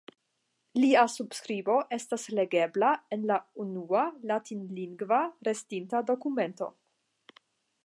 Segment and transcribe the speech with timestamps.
[0.83, 6.75] Lia subskribo estas legebla en la unua latinlingva restinta dokumento.